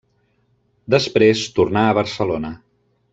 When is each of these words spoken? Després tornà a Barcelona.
Després 0.95 1.43
tornà 1.59 1.83
a 1.91 1.95
Barcelona. 2.01 2.51